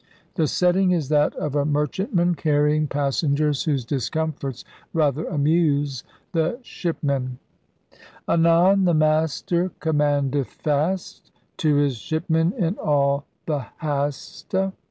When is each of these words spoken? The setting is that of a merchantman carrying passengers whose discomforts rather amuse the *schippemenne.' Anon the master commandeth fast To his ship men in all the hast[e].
The 0.33 0.47
setting 0.47 0.89
is 0.89 1.09
that 1.09 1.35
of 1.35 1.53
a 1.53 1.63
merchantman 1.63 2.33
carrying 2.33 2.87
passengers 2.87 3.65
whose 3.65 3.85
discomforts 3.85 4.65
rather 4.93 5.25
amuse 5.27 6.03
the 6.31 6.57
*schippemenne.' 6.63 7.37
Anon 8.27 8.85
the 8.85 8.95
master 8.95 9.69
commandeth 9.79 10.47
fast 10.53 11.31
To 11.57 11.75
his 11.75 11.97
ship 11.97 12.23
men 12.27 12.51
in 12.57 12.79
all 12.79 13.27
the 13.45 13.63
hast[e]. 13.83 14.73